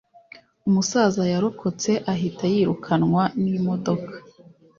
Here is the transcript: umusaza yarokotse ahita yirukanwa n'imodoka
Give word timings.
umusaza 0.67 1.21
yarokotse 1.33 1.91
ahita 2.13 2.45
yirukanwa 2.53 3.23
n'imodoka 3.41 4.13